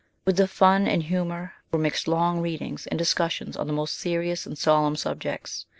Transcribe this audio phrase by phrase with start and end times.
[0.25, 1.71] With the fun and humour SHELLEY.
[1.73, 5.67] 43 were mixed long readings and discussions on the most serious and solemn subjects.